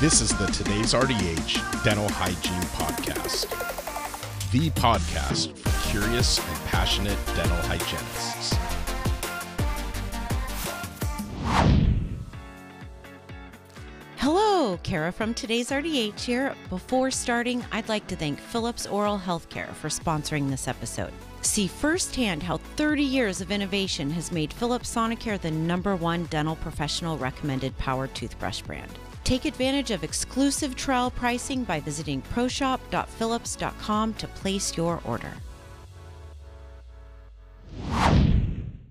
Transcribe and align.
This 0.00 0.20
is 0.20 0.30
the 0.38 0.46
Today's 0.46 0.94
RDH 0.94 1.82
Dental 1.82 2.08
Hygiene 2.08 2.62
Podcast, 2.76 3.50
the 4.52 4.70
podcast 4.80 5.58
for 5.58 5.90
curious 5.90 6.38
and 6.38 6.66
passionate 6.66 7.18
dental 7.34 7.56
hygienists. 7.62 8.54
Hello, 14.18 14.78
Kara 14.84 15.10
from 15.10 15.34
Today's 15.34 15.70
RDH 15.70 16.20
here. 16.20 16.54
Before 16.70 17.10
starting, 17.10 17.64
I'd 17.72 17.88
like 17.88 18.06
to 18.06 18.14
thank 18.14 18.38
Philips 18.38 18.86
Oral 18.86 19.18
Healthcare 19.18 19.72
for 19.74 19.88
sponsoring 19.88 20.48
this 20.48 20.68
episode. 20.68 21.12
See 21.40 21.66
firsthand 21.66 22.44
how 22.44 22.58
30 22.76 23.02
years 23.02 23.40
of 23.40 23.50
innovation 23.50 24.12
has 24.12 24.30
made 24.30 24.52
Philips 24.52 24.94
Sonicare 24.94 25.40
the 25.40 25.50
number 25.50 25.96
one 25.96 26.26
dental 26.26 26.54
professional 26.54 27.18
recommended 27.18 27.76
power 27.78 28.06
toothbrush 28.06 28.62
brand. 28.62 28.96
Take 29.28 29.44
advantage 29.44 29.90
of 29.90 30.04
exclusive 30.04 30.74
trial 30.74 31.10
pricing 31.10 31.62
by 31.62 31.80
visiting 31.80 32.22
proshop.philips.com 32.22 34.14
to 34.14 34.26
place 34.26 34.74
your 34.74 35.02
order. 35.04 35.34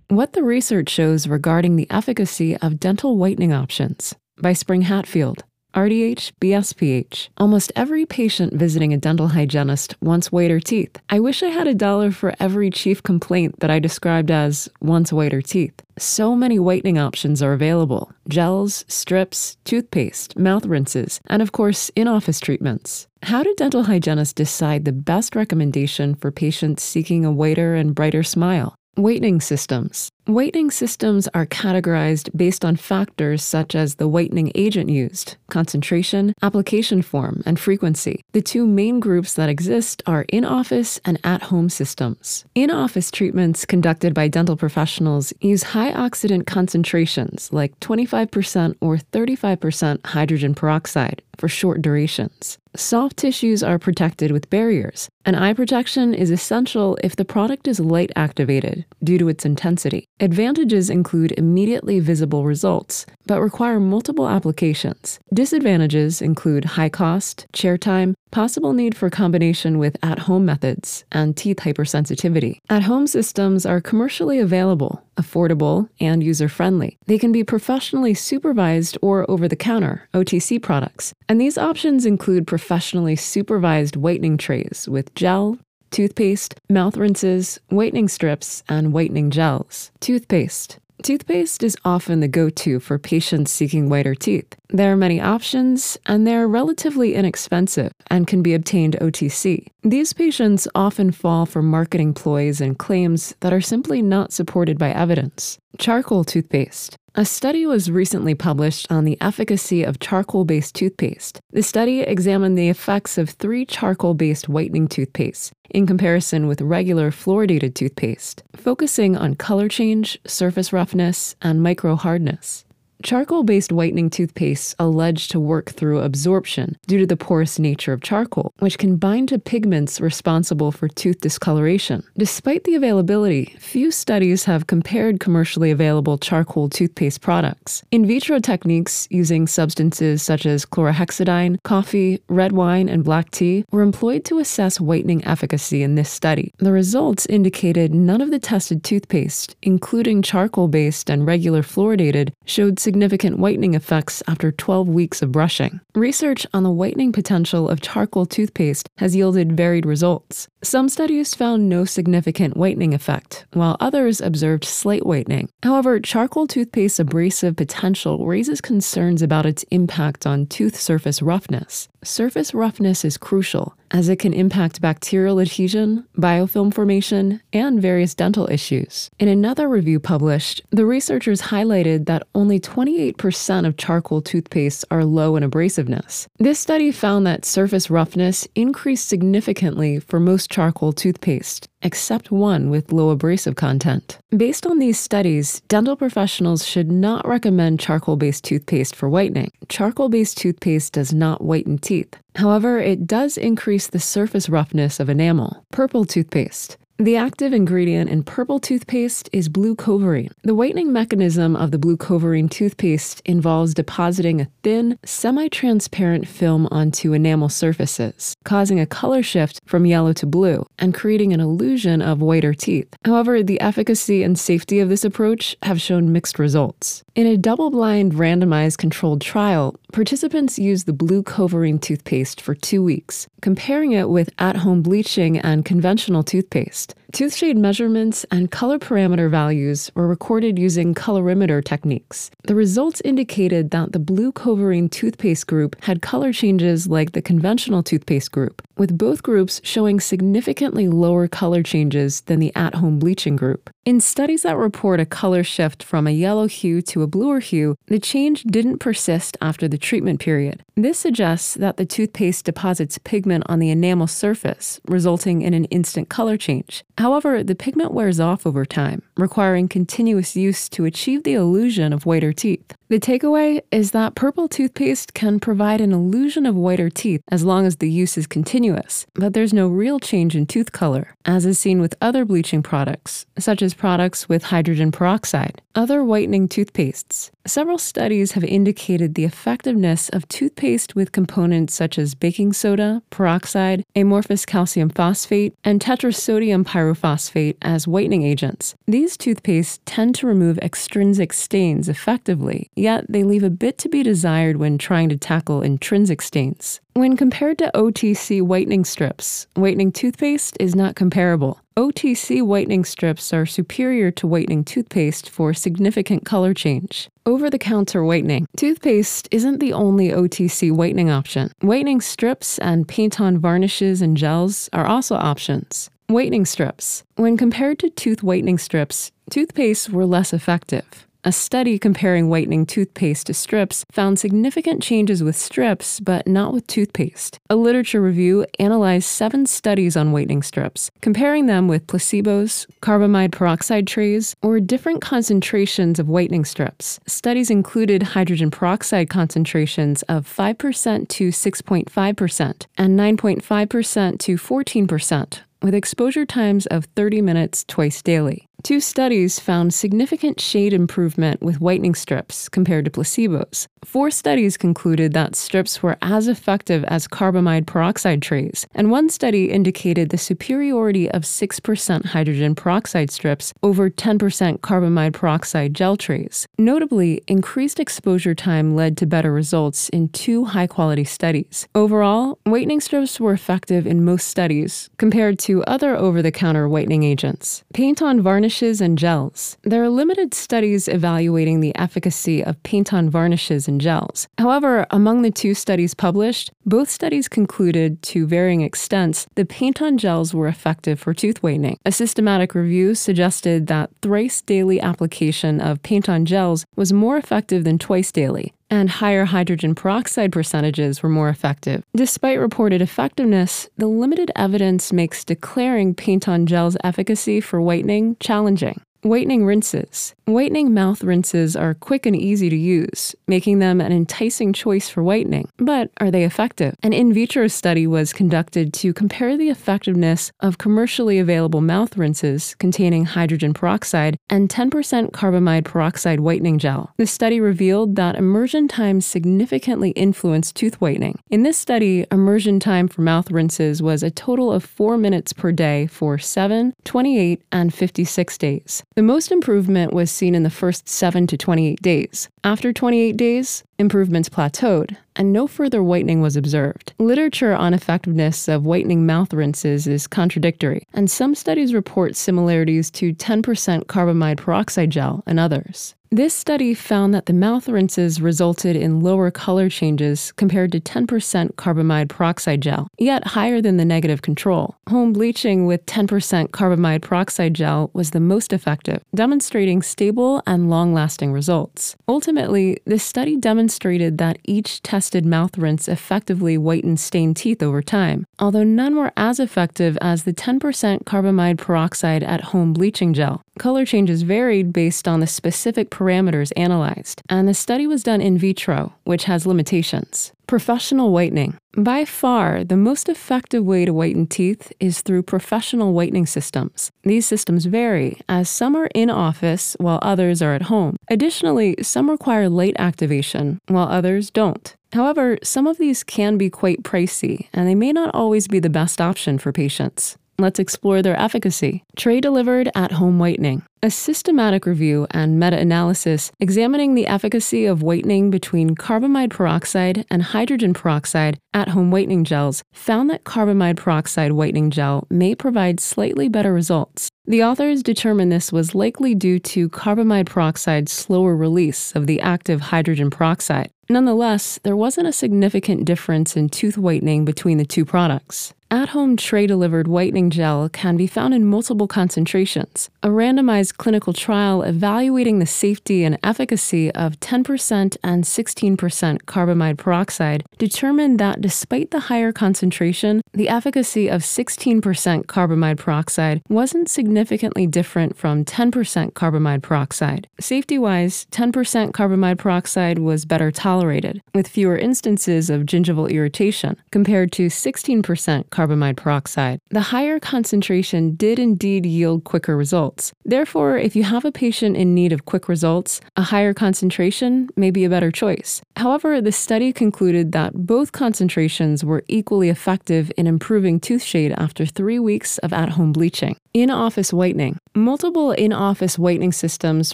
What 0.10 0.34
the 0.34 0.44
research 0.44 0.90
shows 0.90 1.28
regarding 1.28 1.76
the 1.76 1.90
efficacy 1.90 2.56
of 2.58 2.80
dental 2.80 3.18
whitening 3.18 3.52
options 3.52 4.14
by 4.40 4.54
Spring 4.54 4.84
Hatfield. 4.84 5.44
RDH, 5.78 6.32
BSPH. 6.42 7.30
Almost 7.38 7.72
every 7.76 8.04
patient 8.04 8.52
visiting 8.52 8.94
a 8.94 8.98
dental 8.98 9.28
hygienist 9.28 9.96
wants 10.02 10.32
whiter 10.32 10.60
teeth. 10.60 10.98
I 11.12 11.20
wish 11.20 11.44
I 11.44 11.50
had 11.50 11.68
a 11.68 11.76
dollar 11.76 12.10
for 12.10 12.34
every 12.40 12.72
chief 12.72 13.04
complaint 13.04 13.60
that 13.60 13.70
I 13.70 13.78
described 13.78 14.32
as 14.32 14.68
wants 14.82 15.14
whiter 15.14 15.40
teeth. 15.40 15.80
So 16.00 16.36
many 16.36 16.58
whitening 16.58 16.98
options 16.98 17.44
are 17.44 17.54
available 17.54 18.12
gels, 18.28 18.86
strips, 18.88 19.58
toothpaste, 19.66 20.36
mouth 20.36 20.66
rinses, 20.66 21.22
and 21.28 21.44
of 21.44 21.52
course, 21.52 21.92
in 21.96 22.08
office 22.08 22.40
treatments. 22.40 23.08
How 23.22 23.44
do 23.44 23.54
dental 23.56 23.84
hygienists 23.84 24.34
decide 24.34 24.84
the 24.84 24.92
best 24.92 25.36
recommendation 25.36 26.16
for 26.16 26.32
patients 26.32 26.82
seeking 26.82 27.24
a 27.24 27.32
whiter 27.32 27.76
and 27.76 27.94
brighter 27.94 28.24
smile? 28.24 28.74
Whitening 28.96 29.42
systems. 29.42 30.10
Whitening 30.28 30.72
systems 30.72 31.30
are 31.34 31.46
categorized 31.46 32.36
based 32.36 32.66
on 32.66 32.76
factors 32.76 33.42
such 33.42 33.74
as 33.76 33.96
the 33.96 34.10
whitening 34.10 34.52
agent 34.56 34.90
used, 34.90 35.38
concentration, 35.50 36.34
application 36.42 37.02
form, 37.02 37.42
and 37.46 37.58
frequency. 37.58 38.26
The 38.34 38.42
two 38.42 38.68
main 38.68 39.00
groups 39.00 39.36
that 39.36 39.48
exist 39.48 40.04
are 40.06 40.26
in 40.28 40.44
office 40.44 41.00
and 41.06 41.18
at 41.24 41.44
home 41.44 41.70
systems. 41.70 42.44
In 42.56 42.70
office 42.70 43.10
treatments 43.10 43.64
conducted 43.64 44.14
by 44.14 44.28
dental 44.28 44.58
professionals 44.58 45.32
use 45.40 45.64
high 45.64 45.94
oxidant 45.94 46.46
concentrations 46.46 47.48
like 47.54 47.80
25% 47.80 48.76
or 48.82 48.98
35% 48.98 50.06
hydrogen 50.08 50.54
peroxide 50.54 51.22
for 51.38 51.48
short 51.48 51.82
durations. 51.82 52.58
Soft 52.76 53.18
tissues 53.18 53.64
are 53.64 53.80
protected 53.80 54.32
with 54.32 54.50
barriers, 54.50 55.10
and 55.26 55.36
eye 55.36 55.54
protection 55.54 56.14
is 56.14 56.30
essential 56.30 56.98
if 57.04 57.16
the 57.16 57.26
product 57.26 57.68
is 57.68 57.80
light 57.80 58.12
activated 58.16 58.86
due 59.04 59.18
to 59.18 59.30
its 59.30 59.46
intensity. 59.46 60.06
Advantages 60.20 60.90
include 60.90 61.32
immediately 61.38 62.00
visible 62.00 62.44
results, 62.44 63.06
but 63.28 63.40
require 63.40 63.80
multiple 63.80 64.28
applications. 64.28 65.20
Disadvantages 65.32 66.24
include 66.24 66.66
high 66.66 66.90
cost, 66.90 67.46
chair 67.54 67.78
time, 67.78 68.16
possible 68.32 68.74
need 68.74 68.98
for 68.98 69.12
combination 69.12 69.78
with 69.78 69.96
at 70.02 70.20
home 70.20 70.44
methods, 70.44 71.06
and 71.12 71.38
teeth 71.38 71.58
hypersensitivity. 71.58 72.58
At 72.68 72.84
home 72.84 73.06
systems 73.06 73.64
are 73.64 73.80
commercially 73.80 74.40
available, 74.40 75.04
affordable, 75.18 75.88
and 76.00 76.24
user 76.24 76.50
friendly. 76.50 76.98
They 77.06 77.20
can 77.20 77.32
be 77.32 77.44
professionally 77.44 78.16
supervised 78.16 78.98
or 79.04 79.30
over 79.30 79.48
the 79.48 79.56
counter, 79.56 80.10
OTC 80.16 80.62
products, 80.64 81.14
and 81.30 81.40
these 81.40 81.60
options 81.60 82.08
include 82.08 82.48
professionally 82.48 83.16
supervised 83.16 83.96
whitening 83.96 84.38
trays 84.38 84.88
with 84.90 85.14
gel, 85.14 85.60
toothpaste, 85.92 86.60
mouth 86.70 86.98
rinses, 86.98 87.60
whitening 87.70 88.08
strips, 88.08 88.64
and 88.70 88.94
whitening 88.94 89.30
gels. 89.30 89.92
Toothpaste. 90.00 90.80
Toothpaste 91.04 91.62
is 91.62 91.78
often 91.86 92.22
the 92.22 92.28
go 92.28 92.50
to 92.50 92.80
for 92.80 92.98
patients 92.98 93.52
seeking 93.52 93.88
whiter 93.88 94.16
teeth. 94.16 94.56
There 94.70 94.92
are 94.92 94.98
many 94.98 95.22
options, 95.22 95.98
and 96.08 96.26
they're 96.26 96.48
relatively 96.48 97.14
inexpensive 97.14 97.94
and 98.10 98.26
can 98.26 98.42
be 98.42 98.54
obtained 98.54 98.98
OTC. 99.00 99.68
These 99.84 100.14
patients 100.14 100.68
often 100.74 101.12
fall 101.12 101.46
for 101.46 101.62
marketing 101.62 102.14
ploys 102.14 102.60
and 102.60 102.78
claims 102.78 103.36
that 103.42 103.54
are 103.54 103.62
simply 103.62 104.02
not 104.02 104.34
supported 104.34 104.80
by 104.80 104.90
evidence. 104.92 105.60
Charcoal 105.78 106.24
toothpaste. 106.24 106.98
A 107.20 107.26
study 107.26 107.66
was 107.66 107.90
recently 107.90 108.36
published 108.36 108.92
on 108.92 109.04
the 109.04 109.18
efficacy 109.20 109.82
of 109.82 110.00
charcoal 110.00 110.46
based 110.46 110.76
toothpaste. 110.76 111.42
The 111.50 111.64
study 111.64 112.02
examined 112.02 112.56
the 112.56 112.70
effects 112.70 113.18
of 113.18 113.32
three 113.32 113.66
charcoal 113.66 114.14
based 114.14 114.48
whitening 114.48 114.88
toothpaste 114.88 115.52
in 115.72 115.88
comparison 115.88 116.46
with 116.46 116.62
regular 116.62 117.10
fluoridated 117.10 117.74
toothpaste, 117.74 118.44
focusing 118.56 119.18
on 119.18 119.34
color 119.34 119.68
change, 119.68 120.20
surface 120.28 120.72
roughness, 120.72 121.36
and 121.42 121.64
micro 121.64 121.96
hardness. 121.96 122.66
Charcoal 123.04 123.44
based 123.44 123.72
whitening 123.72 124.10
toothpastes 124.10 124.74
alleged 124.80 125.30
to 125.32 125.40
work 125.40 125.70
through 125.70 126.00
absorption 126.00 126.76
due 126.88 126.98
to 126.98 127.06
the 127.06 127.16
porous 127.16 127.60
nature 127.60 127.94
of 127.94 128.02
charcoal, 128.02 128.54
which 128.58 128.80
can 128.80 128.96
bind 128.96 129.30
to 129.30 129.38
pigments 129.38 130.02
responsible 130.02 130.72
for 130.72 130.88
tooth 130.88 131.22
discoloration. 131.22 132.04
Despite 132.18 132.64
the 132.64 132.74
availability, 132.74 133.56
few 133.60 133.92
studies 133.92 134.46
have 134.46 134.66
compared 134.66 135.20
commercially 135.20 135.70
available 135.70 136.18
charcoal 136.18 136.70
toothpaste 136.70 137.22
products. 137.22 137.84
In 137.92 138.08
vitro 138.08 138.40
techniques 138.40 139.08
using 139.12 139.46
substances 139.46 140.24
such 140.24 140.48
as 140.48 140.66
chlorhexidine, 140.66 141.62
coffee, 141.64 142.20
red 142.30 142.54
wine, 142.54 142.90
and 142.90 143.04
black 143.04 143.30
tea 143.30 143.64
were 143.72 143.84
employed 143.84 144.26
to 144.26 144.40
assess 144.40 144.80
whitening 144.80 145.24
efficacy 145.24 145.84
in 145.84 145.94
this 145.94 146.10
study. 146.10 146.52
The 146.58 146.72
results 146.72 147.28
indicated 147.28 147.94
none 147.94 148.22
of 148.22 148.32
the 148.32 148.40
tested 148.40 148.84
toothpaste, 148.84 149.56
including 149.62 150.24
charcoal 150.24 150.68
based 150.68 151.12
and 151.12 151.28
regular 151.28 151.62
fluoridated, 151.62 152.32
showed 152.44 152.80
significant 152.88 153.38
whitening 153.38 153.74
effects 153.74 154.24
after 154.30 154.50
12 154.50 154.88
weeks 154.88 155.22
of 155.22 155.30
brushing. 155.30 155.82
Research 155.94 156.48
on 156.54 156.64
the 156.64 156.72
whitening 156.72 157.12
potential 157.12 157.68
of 157.68 157.82
charcoal 157.82 158.26
toothpaste 158.26 158.88
has 158.98 159.14
yielded 159.14 159.58
varied 159.58 159.86
results. 159.86 160.48
Some 160.64 160.88
studies 160.88 161.36
found 161.36 161.68
no 161.68 161.84
significant 161.84 162.56
whitening 162.56 162.94
effect, 162.94 163.46
while 163.52 163.76
others 163.82 164.22
observed 164.22 164.64
slight 164.64 165.06
whitening. 165.06 165.50
However, 165.64 166.00
charcoal 166.00 166.48
toothpaste's 166.48 167.02
abrasive 167.02 167.58
potential 167.58 168.26
raises 168.26 168.62
concerns 168.62 169.22
about 169.22 169.46
its 169.46 169.66
impact 169.70 170.26
on 170.26 170.46
tooth 170.46 170.80
surface 170.80 171.22
roughness. 171.22 171.90
Surface 172.04 172.54
roughness 172.54 173.04
is 173.04 173.18
crucial, 173.18 173.76
as 173.92 174.08
it 174.08 174.20
can 174.20 174.34
impact 174.34 174.82
bacterial 174.82 175.40
adhesion, 175.40 176.06
biofilm 176.18 176.74
formation, 176.74 177.42
and 177.52 177.82
various 177.82 178.14
dental 178.16 178.48
issues. 178.50 179.10
In 179.20 179.28
another 179.28 179.68
review 179.68 180.00
published, 180.00 180.62
the 180.70 180.86
researchers 180.86 181.42
highlighted 181.42 182.06
that 182.06 182.28
only 182.36 182.60
28% 182.78 183.66
of 183.66 183.76
charcoal 183.76 184.22
toothpastes 184.22 184.86
are 184.92 185.04
low 185.04 185.36
in 185.36 185.42
abrasiveness. 185.42 186.28
This 186.38 186.60
study 186.60 186.92
found 186.92 187.26
that 187.26 187.44
surface 187.44 187.90
roughness 187.90 188.48
increased 188.54 189.10
significantly 189.10 190.00
for 190.00 190.20
most 190.20 190.52
charcoal 190.52 190.94
toothpaste, 190.94 191.68
except 191.82 192.30
one 192.30 192.70
with 192.70 192.92
low 192.92 193.10
abrasive 193.10 193.56
content. 193.56 194.20
Based 194.30 194.68
on 194.68 194.78
these 194.78 195.00
studies, 195.00 195.60
dental 195.70 195.96
professionals 195.96 196.68
should 196.68 196.92
not 196.92 197.28
recommend 197.28 197.80
charcoal 197.80 198.16
based 198.16 198.44
toothpaste 198.44 198.96
for 198.96 199.10
whitening. 199.10 199.52
Charcoal 199.70 200.10
based 200.10 200.38
toothpaste 200.38 200.94
does 200.94 201.12
not 201.12 201.44
whiten 201.44 201.80
teeth. 201.80 202.14
However, 202.36 202.78
it 202.78 203.08
does 203.08 203.40
increase 203.40 203.88
the 203.88 204.00
surface 204.00 204.50
roughness 204.50 205.00
of 205.00 205.10
enamel. 205.10 205.66
Purple 205.72 206.06
toothpaste. 206.06 206.78
The 207.00 207.16
active 207.16 207.54
ingredient 207.54 208.10
in 208.10 208.24
purple 208.24 208.58
toothpaste 208.58 209.30
is 209.32 209.50
blue 209.50 209.76
covarine. 209.76 210.32
The 210.42 210.56
whitening 210.56 210.92
mechanism 210.92 211.56
of 211.56 211.70
the 211.70 211.78
blue 211.78 211.96
covarine 211.96 212.50
toothpaste 212.50 213.22
involves 213.24 213.76
depositing 213.76 214.42
a 214.42 214.48
thin, 214.64 214.98
semi 215.06 215.48
transparent 215.48 216.28
film 216.28 216.68
onto 216.72 217.14
enamel 217.14 217.50
surfaces, 217.50 218.36
causing 218.46 218.80
a 218.80 218.88
color 218.88 219.22
shift 219.22 219.62
from 219.68 219.86
yellow 219.86 220.12
to 220.14 220.26
blue 220.26 220.66
and 220.80 220.92
creating 220.92 221.34
an 221.34 221.40
illusion 221.40 222.02
of 222.02 222.20
whiter 222.20 222.56
teeth. 222.56 222.88
However, 223.06 223.44
the 223.44 223.62
efficacy 223.62 224.24
and 224.24 224.40
safety 224.40 224.80
of 224.80 224.90
this 224.90 225.06
approach 225.06 225.56
have 225.62 225.80
shown 225.80 226.12
mixed 226.12 226.40
results. 226.40 227.04
In 227.14 227.28
a 227.28 227.38
double 227.38 227.70
blind, 227.70 228.14
randomized 228.14 228.80
controlled 228.80 229.22
trial, 229.22 229.76
participants 229.92 230.60
used 230.60 230.86
the 230.86 230.94
blue 230.94 231.24
covarine 231.24 231.82
toothpaste 231.82 232.42
for 232.42 232.56
two 232.56 232.84
weeks, 232.84 233.28
comparing 233.42 233.94
it 233.94 234.10
with 234.10 234.30
at 234.38 234.58
home 234.58 234.82
bleaching 234.82 235.38
and 235.38 235.64
conventional 235.64 236.24
toothpaste. 236.24 236.96
Tooth 237.14 237.36
shade 237.36 237.58
measurements 237.58 238.26
and 238.32 238.52
color 238.52 238.78
parameter 238.78 239.32
values 239.32 239.90
were 239.96 240.08
recorded 240.08 240.60
using 240.60 240.94
colorimeter 240.94 241.64
techniques. 241.64 242.30
The 242.44 242.54
results 242.54 243.02
indicated 243.06 243.72
that 243.72 243.94
the 243.94 244.00
blue 244.00 244.34
Covarine 244.34 244.92
toothpaste 244.92 245.48
group 245.48 245.82
had 245.84 246.02
color 246.02 246.34
changes 246.34 246.88
like 246.88 247.14
the 247.14 247.22
conventional 247.22 247.82
toothpaste 247.82 248.34
group, 248.34 248.62
with 248.76 248.98
both 248.98 249.24
groups 249.24 249.62
showing 249.64 250.02
significantly 250.02 250.90
lower 250.90 251.30
color 251.30 251.64
changes 251.64 252.22
than 252.22 252.40
the 252.40 252.54
at 252.56 252.76
home 252.76 253.00
bleaching 253.00 253.38
group. 253.38 253.70
In 253.86 254.02
studies 254.02 254.44
that 254.44 254.58
report 254.58 255.00
a 255.00 255.06
color 255.06 255.46
shift 255.46 255.82
from 255.82 256.08
a 256.08 256.12
yellow 256.12 256.46
hue 256.46 256.82
to 256.82 257.04
a 257.04 257.08
bluer 257.08 257.40
hue, 257.40 257.78
the 257.88 258.00
change 258.00 258.44
didn't 258.44 258.80
persist 258.80 259.38
after 259.42 259.70
the 259.70 259.78
treatment 259.78 260.20
period. 260.20 260.62
This 260.76 261.00
suggests 261.00 261.54
that 261.54 261.78
the 261.78 261.86
toothpaste 261.86 262.44
deposits 262.44 262.98
pigment 262.98 263.46
on 263.48 263.60
the 263.60 263.70
enamel 263.70 264.08
surface, 264.08 264.82
resulting 264.90 265.42
in 265.42 265.54
an 265.54 265.66
instant 265.66 266.10
color 266.10 266.36
change. 266.36 266.84
However, 266.98 267.44
the 267.44 267.54
pigment 267.54 267.94
wears 267.94 268.20
off 268.20 268.48
over 268.48 268.66
time, 268.66 269.04
requiring 269.18 269.68
continuous 269.68 270.36
use 270.36 270.68
to 270.70 270.86
achieve 270.86 271.24
the 271.24 271.36
illusion 271.36 271.94
of 271.94 272.08
whiter 272.08 272.34
teeth. 272.34 272.74
The 272.90 273.02
takeaway 273.02 273.64
is 273.70 273.92
that 273.92 274.16
purple 274.16 274.48
toothpaste 274.48 275.14
can 275.14 275.42
provide 275.42 275.82
an 275.82 275.92
illusion 275.92 276.46
of 276.46 276.56
whiter 276.56 276.90
teeth 276.90 277.22
as 277.30 277.44
long 277.44 277.66
as 277.66 277.76
the 277.76 277.92
use 277.92 278.18
is 278.18 278.28
continuous, 278.28 279.06
but 279.14 279.34
there's 279.34 279.54
no 279.54 279.68
real 279.68 280.00
change 280.00 280.38
in 280.38 280.46
tooth 280.46 280.72
color, 280.72 281.14
as 281.26 281.46
is 281.46 281.60
seen 281.60 281.82
with 281.82 281.98
other 282.00 282.24
bleaching 282.24 282.64
products, 282.64 283.26
such 283.38 283.62
as 283.62 283.74
products 283.74 284.30
with 284.30 284.44
hydrogen 284.44 284.94
peroxide. 284.94 285.62
Other 285.76 286.02
whitening 286.02 286.48
toothpastes. 286.48 287.30
Several 287.46 287.78
studies 287.78 288.32
have 288.32 288.44
indicated 288.44 289.16
the 289.16 289.26
effectiveness 289.26 290.10
of 290.10 290.28
toothpaste 290.28 290.96
with 290.96 291.12
components 291.12 291.74
such 291.74 292.00
as 292.00 292.16
baking 292.16 292.54
soda, 292.54 293.02
peroxide, 293.10 293.86
amorphous 293.96 294.46
calcium 294.46 294.90
phosphate, 294.90 295.54
and 295.64 295.80
tetrasodium 295.82 296.66
pyrophosphate 296.66 297.58
as 297.62 297.88
whitening 297.88 298.24
agents. 298.24 298.76
These 298.88 299.18
toothpastes 299.18 299.80
tend 299.86 300.16
to 300.16 300.28
remove 300.28 300.58
extrinsic 300.60 301.32
stains 301.32 301.88
effectively, 301.88 302.70
yet 302.78 303.06
they 303.10 303.24
leave 303.24 303.44
a 303.44 303.50
bit 303.50 303.78
to 303.80 303.90
be 303.90 304.04
desired 304.04 304.58
when 304.58 304.78
trying 304.78 305.10
to 305.10 305.18
tackle 305.18 305.62
intrinsic 305.62 306.22
stains. 306.22 306.80
When 306.94 307.16
compared 307.16 307.58
to 307.60 307.72
OTC 307.74 308.42
whitening 308.42 308.86
strips, 308.86 309.48
whitening 309.56 309.92
toothpaste 309.92 310.58
is 310.60 310.76
not 310.76 310.96
comparable. 310.96 311.60
OTC 311.78 312.42
whitening 312.42 312.84
strips 312.84 313.32
are 313.34 313.46
superior 313.46 314.10
to 314.10 314.26
whitening 314.26 314.64
toothpaste 314.64 315.30
for 315.30 315.54
significant 315.54 316.26
color 316.26 316.54
change. 316.54 317.08
Over 317.26 317.50
the 317.50 317.60
counter 317.60 318.04
whitening. 318.04 318.48
Toothpaste 318.58 319.28
isn't 319.32 319.60
the 319.60 319.74
only 319.74 320.10
OTC 320.10 320.72
whitening 320.72 321.12
option. 321.12 321.52
Whitening 321.62 322.02
strips 322.02 322.58
and 322.58 322.88
paint 322.88 323.22
on 323.22 323.38
varnishes 323.38 324.02
and 324.02 324.18
gels 324.18 324.70
are 324.74 324.88
also 324.88 325.16
options. 325.16 325.92
Whitening 326.08 326.46
strips. 326.46 327.04
When 327.16 327.38
compared 327.38 327.80
to 327.80 327.90
tooth 327.90 328.24
whitening 328.24 328.58
strips, 328.58 329.12
toothpastes 329.30 329.90
were 329.90 330.06
less 330.06 330.34
effective. 330.34 331.07
A 331.28 331.32
study 331.34 331.78
comparing 331.78 332.30
whitening 332.30 332.66
toothpaste 332.66 333.28
to 333.28 333.34
strips 333.34 333.84
found 333.92 334.18
significant 334.18 334.82
changes 334.82 335.22
with 335.22 335.36
strips, 335.36 336.00
but 336.00 336.26
not 336.26 336.54
with 336.54 336.66
toothpaste. 336.68 337.38
A 337.50 337.58
literature 337.58 338.02
review 338.02 338.46
analyzed 338.60 339.10
seven 339.10 339.46
studies 339.46 339.98
on 339.98 340.14
whitening 340.14 340.42
strips, 340.42 340.90
comparing 341.02 341.48
them 341.48 341.68
with 341.68 341.86
placebos, 341.86 342.66
carbamide 342.82 343.34
peroxide 343.34 343.88
trays, 343.88 344.38
or 344.42 344.62
different 344.62 345.02
concentrations 345.02 346.00
of 346.00 346.08
whitening 346.08 346.46
strips. 346.46 346.98
Studies 347.08 347.50
included 347.50 348.04
hydrogen 348.04 348.50
peroxide 348.50 349.10
concentrations 349.10 350.04
of 350.04 350.34
5% 350.34 351.10
to 351.10 351.28
6.5% 351.28 352.66
and 352.78 352.98
9.5% 352.98 354.20
to 354.20 354.36
14%, 354.38 355.40
with 355.62 355.76
exposure 355.76 356.26
times 356.26 356.68
of 356.68 356.86
30 356.96 357.22
minutes 357.22 357.66
twice 357.66 358.02
daily. 358.02 358.48
Two 358.64 358.80
studies 358.80 359.40
found 359.40 359.74
significant 359.74 360.42
shade 360.42 360.74
improvement 360.74 361.42
with 361.42 361.62
whitening 361.62 361.96
strips 361.96 362.50
compared 362.50 362.86
to 362.86 362.92
placebos. 362.92 363.68
Four 363.86 364.12
studies 364.12 364.58
concluded 364.58 365.14
that 365.14 365.36
strips 365.36 365.82
were 365.82 365.98
as 366.02 366.28
effective 366.28 366.84
as 366.86 367.08
carbamide 367.08 367.68
peroxide 367.68 368.22
trays, 368.22 368.68
and 368.74 368.92
one 368.92 369.10
study 369.10 369.50
indicated 369.50 370.10
the 370.10 370.18
superiority 370.18 371.10
of 371.10 371.22
6% 371.22 372.06
hydrogen 372.08 372.56
peroxide 372.56 373.12
strips 373.12 373.54
over 373.64 373.90
10% 373.90 374.60
carbamide 374.60 375.14
peroxide 375.14 375.74
gel 375.74 375.96
trays. 375.96 376.48
Notably, 376.58 377.22
increased 377.28 377.80
exposure 377.80 378.36
time 378.36 378.76
led 378.76 378.98
to 378.98 379.06
better 379.06 379.32
results 379.32 379.88
in 379.90 380.10
two 380.10 380.46
high 380.46 380.68
quality 380.68 381.06
studies. 381.06 381.68
Overall, 381.74 382.40
whitening 382.44 382.82
strips 382.82 383.20
were 383.20 383.32
effective 383.32 383.88
in 383.88 384.04
most 384.04 384.28
studies 384.28 384.90
compared 384.98 385.40
to 385.40 385.64
other 385.64 385.96
over 385.96 386.22
the 386.22 386.32
counter 386.32 386.68
whitening 386.68 387.04
agents. 387.04 387.64
Paint 387.74 388.02
on 388.02 388.20
varnish 388.20 388.57
varnishes 388.58 388.82
and 388.82 388.98
gels. 388.98 389.58
There 389.62 389.84
are 389.84 389.90
limited 389.90 390.34
studies 390.34 390.88
evaluating 390.88 391.60
the 391.60 391.76
efficacy 391.76 392.44
of 392.44 392.62
paint 392.64 392.92
on 392.92 393.08
varnishes 393.08 393.68
and 393.68 393.80
gels. 393.80 394.28
However, 394.40 394.88
among 394.90 395.22
the 395.22 395.30
two 395.30 395.54
studies 395.54 395.94
published, 395.94 396.52
both 396.66 396.90
studies 396.90 397.28
concluded, 397.28 398.02
to 398.02 398.26
varying 398.26 398.62
extents, 398.62 399.28
that 399.36 399.50
paint 399.50 399.80
on 399.80 400.00
gels 400.00 400.34
were 400.34 400.48
effective 400.48 401.00
for 401.00 401.14
tooth 401.14 401.44
whitening. 401.44 401.78
A 401.86 401.92
systematic 401.92 402.56
review 402.56 402.96
suggested 402.96 403.68
that 403.68 403.92
thrice 404.02 404.42
daily 404.42 404.82
application 404.82 405.62
of 405.62 405.84
paint 405.84 406.10
on 406.10 406.26
gels 406.26 406.66
was 406.76 406.92
more 406.92 407.18
effective 407.18 407.64
than 407.64 407.78
twice 407.78 408.12
daily, 408.12 408.54
and 408.70 408.90
higher 408.90 409.26
hydrogen 409.26 409.76
peroxide 409.76 410.32
percentages 410.32 411.04
were 411.04 411.10
more 411.10 411.30
effective. 411.30 411.84
Despite 411.96 412.40
reported 412.40 412.82
effectiveness, 412.82 413.70
the 413.78 413.88
limited 413.88 414.32
evidence 414.36 414.92
makes 414.92 415.24
declaring 415.24 415.94
paint 415.94 416.28
on 416.28 416.46
gel's 416.46 416.78
efficacy 416.84 417.42
for 417.42 417.62
whitening 417.62 418.18
challenging. 418.20 418.82
Whitening 419.08 419.46
rinses. 419.46 420.14
Whitening 420.26 420.74
mouth 420.74 421.02
rinses 421.02 421.56
are 421.56 421.74
quick 421.74 422.06
and 422.06 422.14
easy 422.14 422.50
to 422.50 422.56
use, 422.58 423.16
making 423.26 423.60
them 423.60 423.80
an 423.80 423.94
enticing 423.94 424.52
choice 424.52 424.90
for 424.90 425.02
whitening. 425.02 425.48
But 425.56 425.92
are 426.02 426.12
they 426.12 426.26
effective? 426.26 426.76
An 426.84 426.92
in 426.92 427.14
vitro 427.14 427.48
study 427.48 427.88
was 427.88 428.12
conducted 428.12 428.74
to 428.74 428.94
compare 428.94 429.38
the 429.38 429.50
effectiveness 429.50 430.34
of 430.42 430.58
commercially 430.58 431.20
available 431.20 431.62
mouth 431.62 431.96
rinses 431.96 432.54
containing 432.56 433.06
hydrogen 433.06 433.54
peroxide 433.54 434.18
and 434.30 434.50
10% 434.50 435.12
carbamide 435.12 435.64
peroxide 435.64 436.20
whitening 436.20 436.60
gel. 436.60 436.92
The 436.98 437.08
study 437.08 437.40
revealed 437.40 437.96
that 437.96 438.18
immersion 438.18 438.68
time 438.68 439.00
significantly 439.00 439.92
influenced 439.92 440.58
tooth 440.58 440.82
whitening. 440.82 441.20
In 441.30 441.44
this 441.44 441.58
study, 441.58 442.06
immersion 442.12 442.60
time 442.60 442.90
for 442.90 443.04
mouth 443.04 443.32
rinses 443.32 443.82
was 443.82 444.04
a 444.04 444.12
total 444.12 444.52
of 444.52 444.66
4 444.66 444.98
minutes 444.98 445.32
per 445.32 445.54
day 445.54 445.88
for 445.88 446.18
7, 446.18 446.74
28, 446.84 447.42
and 447.54 447.74
56 447.74 448.38
days. 448.38 448.84
The 448.98 449.04
most 449.04 449.32
improvement 449.32 449.94
was 449.94 450.10
seen 450.10 450.34
in 450.34 450.42
the 450.42 450.50
first 450.50 450.90
7 450.90 451.28
to 451.28 451.38
28 451.38 451.80
days. 451.84 452.30
After 452.44 452.74
28 452.74 453.16
days, 453.16 453.64
improvements 453.78 454.28
plateaued, 454.28 454.98
and 455.16 455.32
no 455.32 455.46
further 455.46 455.84
whitening 455.84 456.20
was 456.20 456.36
observed. 456.36 456.94
Literature 456.98 457.54
on 457.54 457.76
effectiveness 457.76 458.48
of 458.48 458.66
whitening 458.66 459.06
mouth 459.06 459.36
rinses 459.36 459.86
is 459.86 460.08
contradictory, 460.08 460.88
and 460.94 461.12
some 461.12 461.36
studies 461.36 461.76
report 461.76 462.16
similarities 462.16 462.90
to 462.90 463.14
10% 463.14 463.84
carbamide 463.86 464.38
peroxide 464.38 464.90
gel 464.90 465.22
and 465.28 465.40
others. 465.40 465.94
This 466.10 466.34
study 466.34 466.74
found 466.74 467.14
that 467.14 467.26
the 467.26 467.34
mouth 467.34 467.68
rinses 467.68 468.22
resulted 468.22 468.78
in 468.78 469.02
lower 469.02 469.30
color 469.30 469.68
changes 469.68 470.32
compared 470.38 470.72
to 470.72 470.80
10% 470.80 471.56
carbamide 471.56 472.08
peroxide 472.08 472.62
gel, 472.62 472.88
yet 472.98 473.28
higher 473.28 473.62
than 473.62 473.76
the 473.76 473.84
negative 473.84 474.22
control. 474.22 474.78
Home 474.88 475.12
bleaching 475.12 475.66
with 475.66 475.86
10% 475.86 476.48
carbamide 476.52 477.02
peroxide 477.02 477.54
gel 477.54 477.92
was 477.94 478.12
the 478.12 478.22
most 478.22 478.54
effective, 478.54 479.04
demonstrating 479.14 479.82
stable 479.82 480.42
and 480.48 480.70
long 480.70 480.94
lasting 480.94 481.34
results. 481.34 481.98
Ultimately, 482.08 482.78
this 482.86 483.04
study 483.04 483.36
demonstrated 483.36 484.18
that 484.18 484.40
each 484.46 484.82
tested 484.84 485.26
mouth 485.26 485.58
rinse 485.58 485.90
effectively 485.90 486.56
whitened 486.56 487.02
stained 487.02 487.36
teeth 487.36 487.62
over 487.62 487.82
time, 487.82 488.26
although 488.40 488.64
none 488.64 488.96
were 488.96 489.12
as 489.18 489.42
effective 489.42 489.98
as 490.00 490.24
the 490.24 490.34
10% 490.34 491.04
carbamide 491.04 491.58
peroxide 491.58 492.24
at 492.24 492.46
home 492.46 492.72
bleaching 492.72 493.14
gel. 493.14 493.42
Color 493.60 493.86
changes 493.86 494.22
varied 494.22 494.72
based 494.72 495.08
on 495.08 495.20
the 495.20 495.28
specific 495.28 495.90
parameters 495.98 496.52
analyzed, 496.56 497.24
and 497.28 497.48
the 497.48 497.54
study 497.56 497.88
was 497.88 498.04
done 498.04 498.22
in 498.22 498.38
vitro, 498.38 498.94
which 499.04 499.24
has 499.24 499.48
limitations. 499.48 500.32
Professional 500.46 501.12
whitening. 501.12 501.58
By 501.76 502.06
far, 502.06 502.64
the 502.64 502.78
most 502.78 503.10
effective 503.10 503.66
way 503.66 503.84
to 503.84 503.94
whiten 503.94 504.28
teeth 504.28 504.72
is 504.80 505.02
through 505.02 505.24
professional 505.24 505.94
whitening 505.94 506.28
systems. 506.28 506.92
These 507.04 507.26
systems 507.26 507.66
vary, 507.66 508.20
as 508.30 508.48
some 508.48 508.76
are 508.76 508.90
in 508.94 509.10
office 509.10 509.76
while 509.80 510.00
others 510.04 510.42
are 510.42 510.54
at 510.54 510.70
home. 510.74 510.98
Additionally, 511.10 511.76
some 511.82 512.10
require 512.10 512.48
light 512.48 512.76
activation, 512.78 513.60
while 513.68 513.88
others 513.88 514.30
don't. 514.30 514.76
However, 514.94 515.38
some 515.44 515.66
of 515.68 515.80
these 515.80 516.04
can 516.04 516.38
be 516.38 516.50
quite 516.50 516.84
pricey, 516.84 517.48
and 517.54 517.68
they 517.68 517.76
may 517.76 517.92
not 517.92 518.14
always 518.14 518.48
be 518.48 518.60
the 518.60 518.70
best 518.70 519.02
option 519.02 519.38
for 519.40 519.52
patients. 519.52 520.18
Let's 520.40 520.60
explore 520.60 521.02
their 521.02 521.20
efficacy. 521.20 521.84
Tray 521.96 522.22
delivered 522.22 522.70
at 522.76 522.92
home 522.92 523.18
whitening. 523.18 523.64
A 523.82 523.90
systematic 523.90 524.68
review 524.68 525.08
and 525.10 525.40
meta 525.40 525.58
analysis 525.58 526.32
examining 526.40 526.94
the 526.94 527.08
efficacy 527.08 527.66
of 527.66 527.82
whitening 527.82 528.30
between 528.30 528.76
carbamide 528.76 529.32
peroxide 529.32 530.06
and 530.12 530.22
hydrogen 530.22 530.76
peroxide 530.76 531.40
at 531.56 531.70
home 531.70 531.90
whitening 531.90 532.24
gels 532.24 532.64
found 532.72 533.10
that 533.10 533.24
carbamide 533.24 533.78
peroxide 533.78 534.34
whitening 534.34 534.70
gel 534.70 535.08
may 535.10 535.34
provide 535.34 535.80
slightly 535.80 536.28
better 536.30 536.54
results. 536.54 537.10
The 537.26 537.44
authors 537.44 537.82
determined 537.82 538.32
this 538.32 538.52
was 538.52 538.76
likely 538.76 539.16
due 539.16 539.40
to 539.40 539.70
carbamide 539.70 540.28
peroxide's 540.28 540.92
slower 540.92 541.36
release 541.36 541.96
of 541.96 542.06
the 542.06 542.22
active 542.22 542.62
hydrogen 542.62 543.10
peroxide. 543.10 543.72
Nonetheless, 543.90 544.60
there 544.62 544.76
wasn't 544.76 545.08
a 545.08 545.14
significant 545.14 545.86
difference 545.86 546.38
in 546.38 546.50
tooth 546.50 546.78
whitening 546.78 547.26
between 547.26 547.58
the 547.58 547.66
two 547.66 547.86
products. 547.86 548.54
At 548.70 548.90
home 548.90 549.16
tray 549.16 549.48
delivered 549.48 549.88
whitening 549.88 550.30
gel 550.30 550.68
can 550.68 550.98
be 550.98 551.08
found 551.08 551.34
in 551.34 551.46
multiple 551.46 551.88
concentrations. 551.88 552.90
A 553.02 553.08
randomized 553.08 553.78
clinical 553.78 554.12
trial 554.12 554.62
evaluating 554.62 555.40
the 555.40 555.46
safety 555.46 556.04
and 556.04 556.20
efficacy 556.22 556.92
of 556.92 557.18
10% 557.22 557.96
and 558.04 558.24
16% 558.26 559.22
carbamide 559.22 559.78
peroxide 559.78 560.44
determined 560.58 561.18
that 561.18 561.40
despite 561.40 561.92
the 561.92 562.02
higher 562.02 562.34
concentration, 562.34 563.22
the 563.32 563.48
efficacy 563.48 564.10
of 564.10 564.22
16% 564.22 564.82
carbamide 565.28 565.78
peroxide 565.78 566.42
wasn't 566.50 566.90
significantly 566.90 567.68
different 567.68 568.18
from 568.18 568.44
10% 568.44 569.14
carbamide 569.14 569.62
peroxide. 569.62 570.28
Safety 570.42 570.78
wise, 570.78 571.26
10% 571.32 571.92
carbamide 571.92 572.38
peroxide 572.38 573.00
was 573.00 573.24
better 573.24 573.50
tolerated, 573.50 574.22
with 574.36 574.46
fewer 574.46 574.78
instances 574.78 575.50
of 575.50 575.62
gingival 575.62 576.12
irritation, 576.12 576.76
compared 576.92 577.32
to 577.32 577.48
16% 577.48 578.50
carbamide 578.58 578.98
peroxide. 578.98 579.60
The 579.70 579.90
higher 579.94 580.20
concentration 580.20 581.16
did 581.16 581.38
indeed 581.38 581.86
yield 581.86 582.24
quicker 582.24 582.58
results. 582.58 583.14
Therefore, 583.24 583.78
if 583.78 583.96
you 583.96 584.04
have 584.04 584.26
a 584.26 584.32
patient 584.32 584.76
in 584.76 584.96
need 584.96 585.14
of 585.14 585.26
quick 585.26 585.48
results, 585.48 586.02
a 586.16 586.24
higher 586.24 586.54
concentration 586.56 587.50
may 587.56 587.70
be 587.70 587.86
a 587.86 587.90
better 587.90 588.12
choice. 588.12 588.62
However, 588.76 589.22
the 589.22 589.32
study 589.32 589.72
concluded 589.72 590.32
that 590.32 590.54
both 590.54 590.92
concentrations 590.92 591.86
were 591.86 592.04
equally 592.08 592.50
effective 592.50 593.12
in 593.16 593.28
improving 593.28 593.80
tooth 593.80 594.04
shade 594.04 594.34
after 594.38 594.66
three 594.66 595.00
weeks 595.00 595.38
of 595.40 595.54
at 595.54 595.70
home 595.70 595.92
bleaching. 595.94 596.36
In 596.54 596.72
office 596.72 597.14
whitening. 597.14 597.60
Multiple 597.76 598.32
in 598.32 598.52
office 598.52 598.98
whitening 598.98 599.32
systems 599.32 599.94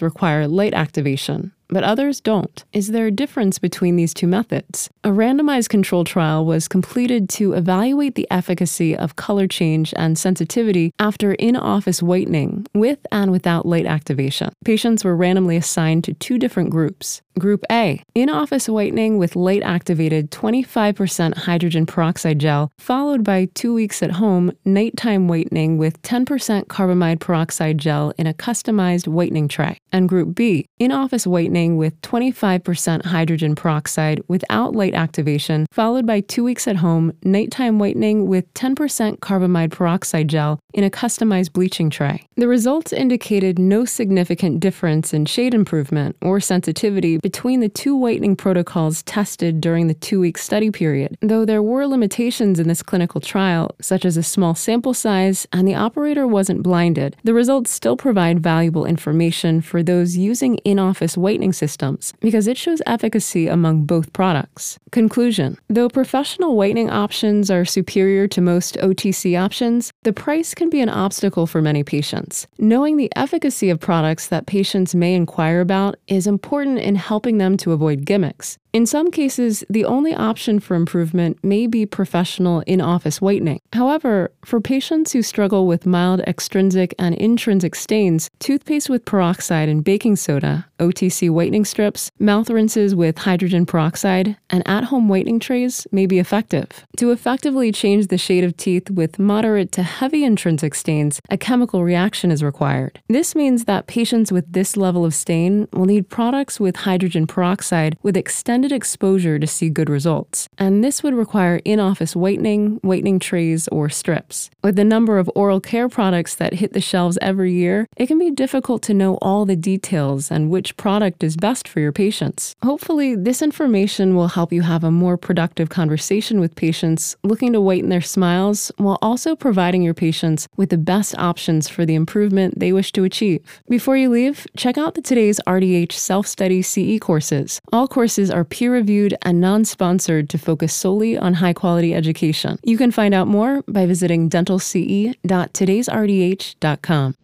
require 0.00 0.48
light 0.48 0.72
activation 0.72 1.52
but 1.74 1.84
others 1.84 2.20
don't. 2.20 2.64
Is 2.72 2.92
there 2.92 3.08
a 3.08 3.10
difference 3.10 3.58
between 3.58 3.96
these 3.96 4.14
two 4.14 4.28
methods? 4.28 4.88
A 5.02 5.10
randomized 5.10 5.68
control 5.68 6.04
trial 6.04 6.46
was 6.46 6.68
completed 6.68 7.28
to 7.30 7.52
evaluate 7.52 8.14
the 8.14 8.28
efficacy 8.30 8.96
of 8.96 9.16
color 9.16 9.46
change 9.46 9.92
and 9.96 10.16
sensitivity 10.16 10.94
after 10.98 11.34
in 11.34 11.56
office 11.56 12.00
whitening 12.00 12.66
with 12.72 13.00
and 13.10 13.32
without 13.32 13.66
light 13.66 13.86
activation. 13.86 14.52
Patients 14.64 15.04
were 15.04 15.16
randomly 15.16 15.56
assigned 15.56 16.04
to 16.04 16.14
two 16.14 16.38
different 16.38 16.70
groups. 16.70 17.20
Group 17.38 17.64
A, 17.70 18.00
in 18.14 18.30
office 18.30 18.68
whitening 18.68 19.18
with 19.18 19.34
light 19.34 19.62
activated 19.64 20.30
25% 20.30 21.36
hydrogen 21.36 21.84
peroxide 21.84 22.38
gel, 22.38 22.70
followed 22.78 23.24
by 23.24 23.46
two 23.54 23.74
weeks 23.74 24.04
at 24.04 24.12
home 24.12 24.52
nighttime 24.64 25.26
whitening 25.26 25.76
with 25.76 26.00
10% 26.02 26.66
carbamide 26.66 27.18
peroxide 27.18 27.78
gel 27.78 28.12
in 28.18 28.28
a 28.28 28.34
customized 28.34 29.08
whitening 29.08 29.48
tray. 29.48 29.78
And 29.92 30.08
Group 30.08 30.36
B, 30.36 30.66
in 30.78 30.92
office 30.92 31.26
whitening 31.26 31.76
with 31.76 32.00
25% 32.02 33.06
hydrogen 33.06 33.56
peroxide 33.56 34.20
without 34.28 34.76
light 34.76 34.94
activation, 34.94 35.66
followed 35.72 36.06
by 36.06 36.20
two 36.20 36.44
weeks 36.44 36.68
at 36.68 36.76
home 36.76 37.12
nighttime 37.24 37.80
whitening 37.80 38.28
with 38.28 38.52
10% 38.54 39.18
carbamide 39.18 39.72
peroxide 39.72 40.28
gel 40.28 40.60
in 40.72 40.84
a 40.84 40.90
customized 40.90 41.52
bleaching 41.52 41.90
tray. 41.90 42.26
The 42.36 42.48
results 42.48 42.92
indicated 42.92 43.58
no 43.58 43.84
significant 43.84 44.60
difference 44.60 45.12
in 45.12 45.26
shade 45.26 45.54
improvement 45.54 46.16
or 46.22 46.38
sensitivity 46.38 47.18
between 47.24 47.60
the 47.60 47.70
two 47.70 47.96
whitening 47.96 48.36
protocols 48.36 49.02
tested 49.04 49.58
during 49.58 49.86
the 49.86 49.94
two 49.94 50.20
week 50.20 50.36
study 50.36 50.70
period, 50.70 51.16
though 51.22 51.46
there 51.46 51.62
were 51.62 51.86
limitations 51.86 52.60
in 52.60 52.68
this 52.68 52.82
clinical 52.82 53.18
trial, 53.18 53.74
such 53.80 54.04
as 54.04 54.18
a 54.18 54.22
small 54.22 54.54
sample 54.54 54.92
size 54.92 55.46
and 55.50 55.66
the 55.66 55.74
operator 55.74 56.26
wasn't 56.26 56.62
blinded. 56.62 57.16
The 57.24 57.32
results 57.32 57.70
still 57.70 57.96
provide 57.96 58.40
valuable 58.40 58.84
information 58.84 59.62
for 59.62 59.82
those 59.82 60.18
using 60.18 60.56
in 60.66 60.78
office 60.78 61.16
whitening 61.16 61.54
systems 61.54 62.12
because 62.20 62.46
it 62.46 62.58
shows 62.58 62.82
efficacy 62.84 63.48
among 63.48 63.86
both 63.86 64.12
products. 64.12 64.78
Conclusion 64.92 65.56
Though 65.70 65.88
professional 65.88 66.56
whitening 66.56 66.90
options 66.90 67.50
are 67.50 67.64
superior 67.64 68.28
to 68.28 68.42
most 68.42 68.76
OTC 68.76 69.40
options, 69.40 69.94
the 70.02 70.12
price 70.12 70.52
can 70.52 70.68
be 70.68 70.82
an 70.82 70.90
obstacle 70.90 71.46
for 71.46 71.62
many 71.62 71.84
patients. 71.84 72.46
Knowing 72.58 72.98
the 72.98 73.10
efficacy 73.16 73.70
of 73.70 73.80
products 73.80 74.28
that 74.28 74.44
patients 74.44 74.94
may 74.94 75.14
inquire 75.14 75.62
about 75.62 75.96
is 76.06 76.26
important 76.26 76.80
in 76.80 76.94
helping 76.96 77.13
helping 77.14 77.38
them 77.38 77.56
to 77.56 77.70
avoid 77.70 78.04
gimmicks. 78.04 78.58
In 78.74 78.86
some 78.86 79.12
cases, 79.12 79.62
the 79.70 79.84
only 79.84 80.12
option 80.12 80.58
for 80.58 80.74
improvement 80.74 81.38
may 81.44 81.68
be 81.68 81.86
professional 81.86 82.58
in 82.66 82.80
office 82.80 83.20
whitening. 83.20 83.60
However, 83.72 84.32
for 84.44 84.60
patients 84.60 85.12
who 85.12 85.22
struggle 85.22 85.68
with 85.68 85.86
mild 85.86 86.22
extrinsic 86.22 86.92
and 86.98 87.14
intrinsic 87.14 87.76
stains, 87.76 88.28
toothpaste 88.40 88.90
with 88.90 89.04
peroxide 89.04 89.68
and 89.68 89.84
baking 89.84 90.16
soda, 90.16 90.66
OTC 90.80 91.30
whitening 91.30 91.64
strips, 91.64 92.10
mouth 92.18 92.50
rinses 92.50 92.96
with 92.96 93.18
hydrogen 93.18 93.64
peroxide, 93.64 94.36
and 94.50 94.66
at 94.66 94.82
home 94.82 95.08
whitening 95.08 95.38
trays 95.38 95.86
may 95.92 96.04
be 96.04 96.18
effective. 96.18 96.84
To 96.96 97.12
effectively 97.12 97.70
change 97.70 98.08
the 98.08 98.18
shade 98.18 98.42
of 98.42 98.56
teeth 98.56 98.90
with 98.90 99.20
moderate 99.20 99.70
to 99.72 99.84
heavy 99.84 100.24
intrinsic 100.24 100.74
stains, 100.74 101.20
a 101.30 101.38
chemical 101.38 101.84
reaction 101.84 102.32
is 102.32 102.42
required. 102.42 103.00
This 103.08 103.36
means 103.36 103.66
that 103.66 103.86
patients 103.86 104.32
with 104.32 104.52
this 104.52 104.76
level 104.76 105.04
of 105.04 105.14
stain 105.14 105.68
will 105.72 105.84
need 105.84 106.08
products 106.08 106.58
with 106.58 106.74
hydrogen 106.74 107.28
peroxide 107.28 107.96
with 108.02 108.16
extended 108.16 108.63
extended 108.64 108.76
exposure 108.76 109.38
to 109.38 109.46
see 109.46 109.68
good 109.68 109.90
results, 109.90 110.48
and 110.56 110.82
this 110.82 111.02
would 111.02 111.14
require 111.14 111.60
in 111.66 111.78
office 111.78 112.16
whitening, 112.16 112.78
whitening 112.82 113.18
trays, 113.18 113.68
or 113.68 113.90
strips. 113.90 114.48
With 114.62 114.76
the 114.76 114.84
number 114.84 115.18
of 115.18 115.30
oral 115.34 115.60
care 115.60 115.88
products 115.88 116.34
that 116.36 116.54
hit 116.54 116.72
the 116.72 116.80
shelves 116.80 117.18
every 117.20 117.52
year, 117.52 117.86
it 117.98 118.06
can 118.06 118.18
be 118.18 118.30
difficult 118.30 118.82
to 118.84 118.94
know 118.94 119.18
all 119.20 119.44
the 119.44 119.56
details 119.56 120.30
and 120.30 120.48
which 120.48 120.76
product 120.78 121.22
is 121.22 121.36
best 121.36 121.68
for 121.68 121.80
your 121.80 121.92
patients. 121.92 122.56
Hopefully, 122.62 123.14
this 123.14 123.42
information 123.42 124.14
will 124.14 124.28
help 124.28 124.50
you 124.50 124.62
have 124.62 124.84
a 124.84 124.90
more 124.90 125.18
productive 125.18 125.68
conversation 125.68 126.40
with 126.40 126.56
patients 126.56 127.16
looking 127.22 127.52
to 127.52 127.60
whiten 127.60 127.90
their 127.90 128.00
smiles 128.00 128.72
while 128.78 128.98
also 129.02 129.36
providing 129.36 129.82
your 129.82 129.94
patients 129.94 130.48
with 130.56 130.70
the 130.70 130.78
best 130.78 131.14
options 131.18 131.68
for 131.68 131.84
the 131.84 131.94
improvement 131.94 132.58
they 132.58 132.72
wish 132.72 132.92
to 132.92 133.04
achieve. 133.04 133.40
Before 133.68 133.96
you 133.96 134.08
leave, 134.08 134.46
check 134.56 134.78
out 134.78 134.94
the 134.94 135.02
today's 135.02 135.40
RDH 135.46 135.92
self 135.92 136.26
study 136.26 136.62
CE 136.62 136.98
courses. 136.98 137.60
All 137.72 137.86
courses 137.86 138.30
are 138.30 138.44
peer 138.54 138.72
reviewed 138.72 139.14
and 139.22 139.40
non 139.40 139.64
sponsored 139.64 140.30
to 140.30 140.38
focus 140.38 140.72
solely 140.72 141.18
on 141.18 141.34
high 141.34 141.52
quality 141.52 141.92
education. 141.92 142.56
You 142.62 142.78
can 142.78 142.92
find 142.92 143.12
out 143.12 143.26
more 143.26 143.64
by 143.66 143.84
visiting 143.84 144.30
dentalce.todaysrdh.com. 144.30 147.16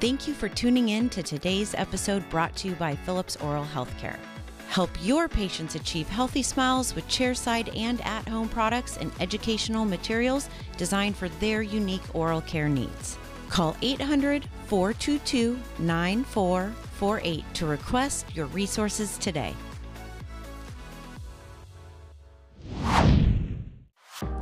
Thank 0.00 0.28
you 0.28 0.32
for 0.32 0.48
tuning 0.48 0.88
in 0.88 1.10
to 1.10 1.22
today's 1.22 1.74
episode 1.74 2.26
brought 2.30 2.56
to 2.56 2.68
you 2.68 2.74
by 2.76 2.96
Philips 2.96 3.36
Oral 3.36 3.66
Healthcare. 3.66 4.16
Help 4.68 4.88
your 5.02 5.28
patients 5.28 5.74
achieve 5.74 6.08
healthy 6.08 6.42
smiles 6.42 6.94
with 6.94 7.06
chairside 7.08 7.76
and 7.76 8.00
at 8.06 8.26
home 8.26 8.48
products 8.48 8.96
and 8.96 9.12
educational 9.20 9.84
materials 9.84 10.48
designed 10.78 11.14
for 11.16 11.28
their 11.40 11.60
unique 11.60 12.14
oral 12.14 12.40
care 12.42 12.68
needs. 12.70 13.18
Call 13.50 13.76
800 13.82 14.46
422 14.66 15.58
9448 17.00 17.54
to 17.54 17.66
request 17.66 18.34
your 18.34 18.46
resources 18.46 19.18
today. 19.18 19.54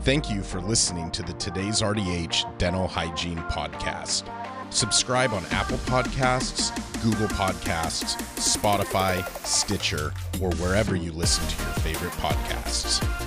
Thank 0.01 0.31
you 0.31 0.43
for 0.43 0.61
listening 0.61 1.11
to 1.11 1.23
the 1.23 1.33
Today's 1.35 1.83
RDH 1.83 2.59
Dental 2.59 2.87
Hygiene 2.87 3.39
Podcast. 3.39 4.31
Subscribe 4.73 5.33
on 5.33 5.45
Apple 5.51 5.79
Podcasts, 5.79 6.73
Google 7.03 7.29
Podcasts, 7.29 8.17
Spotify, 8.37 9.27
Stitcher, 9.45 10.13
or 10.41 10.51
wherever 10.57 10.97
you 10.97 11.13
listen 11.13 11.47
to 11.49 11.63
your 11.65 11.73
favorite 11.75 12.13
podcasts. 12.13 13.26